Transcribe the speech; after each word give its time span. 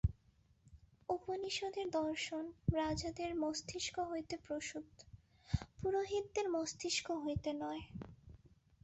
উপনিষদের 1.09 1.87
দর্শন 1.97 2.43
রাজাদের 2.75 3.31
মস্তিষ্ক 3.35 3.95
হইতে 4.11 4.35
প্রসূত, 4.45 4.87
পুরোহিতদের 5.79 6.45
মস্তিষ্ক 6.55 7.07
হইতে 7.23 7.49
নয়। 7.61 7.83